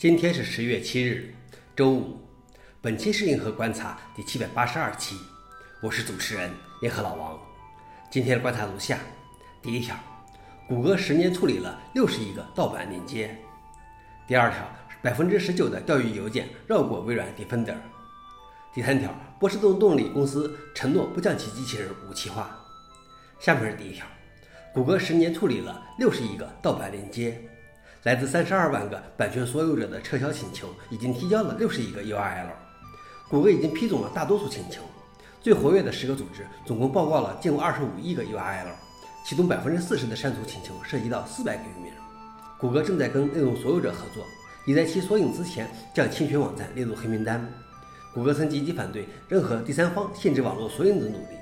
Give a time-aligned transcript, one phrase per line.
[0.00, 1.34] 今天是十月七日，
[1.76, 2.18] 周五。
[2.80, 5.14] 本期是银河观察第七百八十二期，
[5.82, 7.38] 我是主持人银河老王。
[8.10, 8.98] 今天的观察如下：
[9.60, 9.94] 第一条，
[10.66, 13.28] 谷歌十年处理了六十亿个盗版链接；
[14.26, 14.66] 第二条，
[15.02, 17.74] 百分之十九的钓鱼邮件绕过微软 Defender；
[18.72, 22.58] 第三条，波士顿动力公司承诺不将其机器人武器化。
[23.38, 24.06] 下面是第一条，
[24.72, 27.38] 谷歌十年处理了六十亿个盗版链接。
[28.02, 32.48] 来自三十二万个版权所有者的撤销请求，已经提交了六十亿个 URL。
[33.28, 34.80] 谷歌已经批准了大多数请求。
[35.42, 38.72] 最活跃的十个组织总共报告了近二十五亿个 URL，
[39.26, 41.92] 其中百分之四十的删除请求涉及到四百个域名。
[42.58, 44.24] 谷歌正在跟内容所有者合作，
[44.64, 47.46] 已在其索引之前将侵权网站列入黑名单。
[48.14, 51.36] 谷歌曾积极反对任何第三方限制网络索引的努力。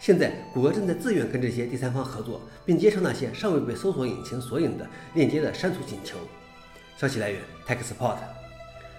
[0.00, 6.16] 现在，谷歌正在自愿跟这些第三方合作，并接受那些尚未被搜索引擎索引的链接的删除请求。
[6.96, 8.16] 消息来源：TechSpot。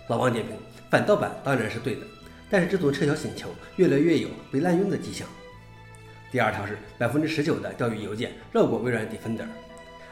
[0.10, 0.56] 老王点评：
[0.90, 2.02] 反盗版当然是对的，
[2.50, 5.26] 但是这种撤销请求越来越有被滥用的迹象。
[6.32, 9.48] 第二条是百分之十九的钓鱼邮件绕过微软 Defender。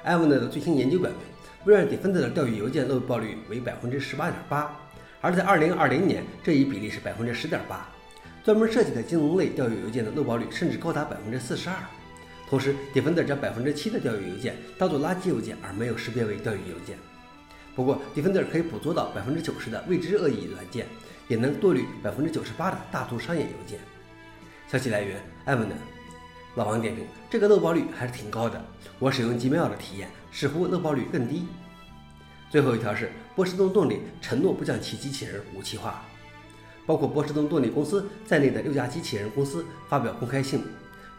[0.04, 1.20] 艾文的最新研究表明，
[1.66, 4.74] 微软 Defender 的钓鱼邮件漏报率为百分之十八点八，
[5.20, 7.90] 而在二零二零年，这一比例是百分之十点八。
[8.48, 11.76] 专门设计的金融类钓鱼邮件的漏报率甚至高达百分之四十二。
[12.50, 16.98] 同时，Defender 将百分之七的钓鱼邮件当做垃圾邮件，而没有识别为钓鱼邮件。
[17.76, 20.88] 不过，Defender 可以捕捉到百分之九十的未知恶意软件，
[21.28, 23.82] 也能过滤百分之九十八的大宗商业邮件。
[24.72, 25.72] 消息来源 e v a n
[26.56, 28.66] 老王点评：这个漏报率还是挺高的。
[28.98, 31.46] 我使用 Gmail 的体验似乎漏报率更低。
[32.50, 36.06] 最后一条是波士顿动力承诺不将其机器人武器化。
[36.88, 40.64] 包括波士顿动力公司在内的六家机器人公司发表公开信，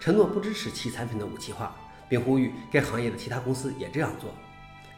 [0.00, 1.76] 承诺不支持其产品的武器化，
[2.08, 4.30] 并呼吁该行业的其他公司也这样做。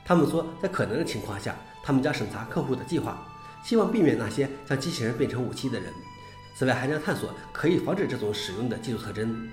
[0.04, 3.26] 他们说，在可能的情况下，他们将审查客户的计划，
[3.64, 5.92] 希望避免那些将机器人变成武器的人。
[6.54, 9.48] 此外，还将探索可以防止这种使用的技术特征。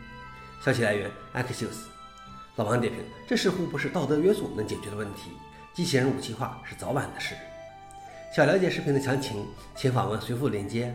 [0.63, 1.87] 消息来源：Axios。
[2.57, 5.31] 老王点评：这似乎不是道德约束能解决的问题，
[5.73, 7.35] 机器人武器化是早晚的事。
[8.35, 10.93] 想了解视频的详情，请访问随附链接。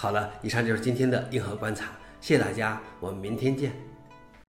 [0.00, 1.86] 好了，以上就是今天的硬核观察，
[2.20, 3.72] 谢谢大家，我们明天见。